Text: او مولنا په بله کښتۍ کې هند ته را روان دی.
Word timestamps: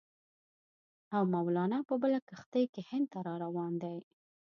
او 1.15 1.23
مولنا 1.33 1.79
په 1.89 1.95
بله 2.01 2.19
کښتۍ 2.29 2.65
کې 2.73 2.81
هند 2.89 3.05
ته 3.11 3.19
را 3.25 3.33
روان 3.43 3.73
دی. 3.83 3.97